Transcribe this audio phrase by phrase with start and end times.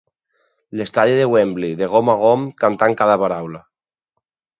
[0.79, 3.63] L'estadi de Wembley de gom a gom, cantant cada paraula.